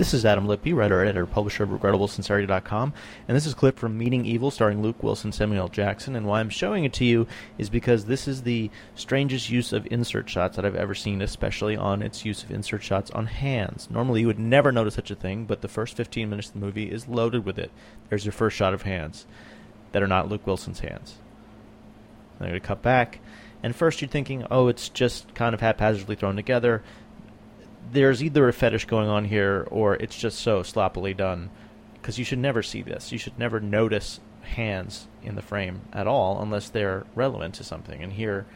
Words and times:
This 0.00 0.14
is 0.14 0.24
Adam 0.24 0.46
Lippy, 0.46 0.72
writer, 0.72 1.02
editor, 1.02 1.26
publisher 1.26 1.64
of 1.64 1.68
RegrettableSincerity.com, 1.68 2.94
and 3.28 3.36
this 3.36 3.44
is 3.44 3.52
a 3.52 3.56
clip 3.56 3.78
from 3.78 3.98
Meeting 3.98 4.24
Evil 4.24 4.50
starring 4.50 4.80
Luke 4.80 5.02
Wilson, 5.02 5.30
Samuel 5.30 5.68
Jackson, 5.68 6.16
and 6.16 6.24
why 6.24 6.40
I'm 6.40 6.48
showing 6.48 6.84
it 6.84 6.94
to 6.94 7.04
you 7.04 7.26
is 7.58 7.68
because 7.68 8.06
this 8.06 8.26
is 8.26 8.40
the 8.40 8.70
strangest 8.94 9.50
use 9.50 9.74
of 9.74 9.86
insert 9.90 10.30
shots 10.30 10.56
that 10.56 10.64
I've 10.64 10.74
ever 10.74 10.94
seen, 10.94 11.20
especially 11.20 11.76
on 11.76 12.00
its 12.00 12.24
use 12.24 12.42
of 12.42 12.50
insert 12.50 12.82
shots 12.82 13.10
on 13.10 13.26
hands. 13.26 13.88
Normally 13.90 14.22
you 14.22 14.26
would 14.26 14.38
never 14.38 14.72
notice 14.72 14.94
such 14.94 15.10
a 15.10 15.14
thing, 15.14 15.44
but 15.44 15.60
the 15.60 15.68
first 15.68 15.98
15 15.98 16.30
minutes 16.30 16.48
of 16.48 16.54
the 16.54 16.60
movie 16.60 16.90
is 16.90 17.06
loaded 17.06 17.44
with 17.44 17.58
it. 17.58 17.70
There's 18.08 18.24
your 18.24 18.32
first 18.32 18.56
shot 18.56 18.72
of 18.72 18.84
hands 18.84 19.26
that 19.92 20.02
are 20.02 20.08
not 20.08 20.30
Luke 20.30 20.46
Wilson's 20.46 20.80
hands. 20.80 21.16
I'm 22.40 22.48
going 22.48 22.58
to 22.58 22.66
cut 22.66 22.80
back, 22.80 23.20
and 23.62 23.76
first 23.76 24.00
you're 24.00 24.08
thinking, 24.08 24.46
oh, 24.50 24.68
it's 24.68 24.88
just 24.88 25.34
kind 25.34 25.52
of 25.52 25.60
haphazardly 25.60 26.16
thrown 26.16 26.36
together 26.36 26.82
there's 27.92 28.22
either 28.22 28.48
a 28.48 28.52
fetish 28.52 28.84
going 28.86 29.08
on 29.08 29.24
here 29.24 29.66
or 29.70 29.94
it's 29.94 30.18
just 30.18 30.38
so 30.38 30.62
sloppily 30.62 31.14
done 31.14 31.50
because 31.94 32.18
you 32.18 32.24
should 32.24 32.38
never 32.38 32.62
see 32.62 32.82
this. 32.82 33.12
You 33.12 33.18
should 33.18 33.38
never 33.38 33.60
notice 33.60 34.20
hands 34.42 35.08
in 35.22 35.34
the 35.34 35.42
frame 35.42 35.82
at 35.92 36.06
all 36.06 36.40
unless 36.40 36.68
they're 36.68 37.04
relevant 37.14 37.54
to 37.56 37.64
something. 37.64 38.02
And 38.02 38.12
here, 38.12 38.46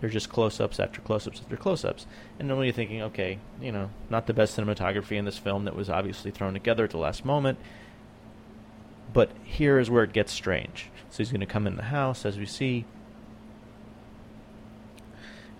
they're 0.00 0.10
just 0.10 0.28
close-ups 0.28 0.78
after 0.78 1.00
close-ups 1.00 1.40
after 1.40 1.56
close-ups. 1.56 2.06
And 2.38 2.48
normally 2.48 2.66
you're 2.68 2.74
thinking, 2.74 3.02
okay, 3.02 3.38
you 3.60 3.72
know, 3.72 3.90
not 4.10 4.26
the 4.26 4.34
best 4.34 4.56
cinematography 4.56 5.16
in 5.16 5.24
this 5.24 5.38
film 5.38 5.64
that 5.64 5.74
was 5.74 5.88
obviously 5.88 6.30
thrown 6.30 6.52
together 6.52 6.84
at 6.84 6.90
the 6.90 6.98
last 6.98 7.24
moment. 7.24 7.58
But 9.12 9.30
here 9.42 9.78
is 9.78 9.90
where 9.90 10.04
it 10.04 10.12
gets 10.12 10.32
strange. 10.32 10.90
So 11.10 11.18
he's 11.18 11.30
going 11.30 11.40
to 11.40 11.46
come 11.46 11.66
in 11.66 11.76
the 11.76 11.84
house, 11.84 12.26
as 12.26 12.38
we 12.38 12.46
see, 12.46 12.84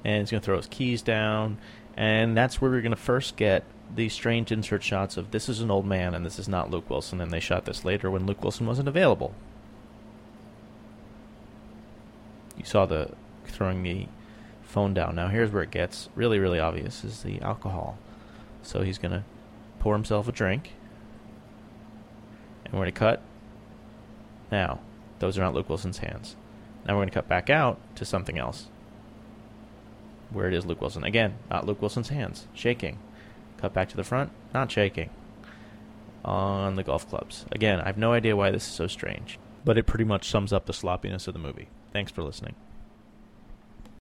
and 0.05 0.21
he's 0.21 0.31
going 0.31 0.41
to 0.41 0.45
throw 0.45 0.57
his 0.57 0.67
keys 0.67 1.03
down, 1.03 1.59
and 1.97 2.37
that's 2.37 2.61
where 2.61 2.71
we're 2.71 2.83
going 2.83 2.91
to 2.91 2.97
first 2.97 3.37
get 3.37 3.65
these 3.95 4.13
strange 4.13 4.53
insert 4.53 4.83
shots 4.83 5.17
of 5.17 5.31
this 5.31 5.49
is 5.49 5.61
an 5.61 5.71
old 5.71 5.87
man 5.87 6.15
and 6.15 6.27
this 6.27 6.39
is 6.39 6.49
not 6.49 6.71
Luke 6.71 6.91
Wilson, 6.91 7.21
and 7.21 7.31
they 7.31 7.41
shot 7.41 7.65
this 7.65 7.85
later 7.85 8.11
when 8.11 8.27
Luke 8.27 8.43
Wilson 8.43 8.67
wasn't 8.67 8.89
available. 8.89 9.35
You 12.57 12.65
saw 12.65 12.87
the 12.87 13.13
throwing 13.47 13.83
the 13.83 14.09
phone 14.63 14.93
down. 14.93 15.15
Now 15.15 15.29
here's 15.29 15.51
where 15.51 15.63
it 15.63 15.71
gets 15.71 16.09
really, 16.15 16.39
really 16.39 16.59
obvious: 16.59 17.05
is 17.05 17.23
the 17.23 17.41
alcohol. 17.41 17.99
So 18.63 18.83
he's 18.83 18.99
going 18.99 19.13
to 19.13 19.25
pour 19.79 19.95
himself 19.95 20.29
a 20.29 20.33
drink, 20.33 20.73
and 22.65 22.75
we're 22.75 22.81
going 22.81 22.93
to 22.93 22.99
cut. 22.99 23.23
Now, 24.51 24.81
those 25.19 25.39
are 25.39 25.43
not 25.43 25.55
Luke 25.55 25.69
Wilson's 25.69 25.99
hands. 25.99 26.37
Now 26.87 26.95
we're 26.95 27.01
going 27.01 27.09
to 27.09 27.15
cut 27.15 27.29
back 27.29 27.49
out 27.51 27.79
to 27.97 28.05
something 28.05 28.39
else 28.39 28.69
where 30.31 30.49
it 30.49 30.55
is 30.55 30.67
Luke 30.67 30.81
Wilson. 30.81 31.05
Again, 31.05 31.35
not 31.51 31.67
Luke 31.67 31.81
Wilson's 31.81 32.09
hands, 32.09 32.47
shaking. 32.55 32.99
Cut 33.59 33.73
back 33.73 33.89
to 33.91 33.97
the 33.97 34.05
front, 34.05 34.31
not 34.53 34.71
shaking. 34.71 35.11
On 36.25 36.75
the 36.75 36.83
golf 36.83 37.09
clubs. 37.09 37.47
Again, 37.53 37.81
I 37.81 37.87
have 37.87 37.99
no 37.99 38.13
idea 38.13 38.37
why 38.37 38.51
this 38.51 38.67
is 38.67 38.73
so 38.73 38.87
strange, 38.87 39.39
but 39.65 39.79
it 39.79 39.87
pretty 39.87 40.05
much 40.05 40.29
sums 40.29 40.53
up 40.53 40.67
the 40.67 40.73
sloppiness 40.73 41.29
of 41.29 41.35
the 41.35 41.41
movie. 41.41 41.69
Thanks 41.93 42.11
for 42.11 42.23
listening. 42.23 42.55